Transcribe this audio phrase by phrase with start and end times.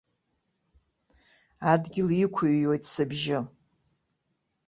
[1.71, 3.39] Адгьыл иқәыҩуеит сыбжьы.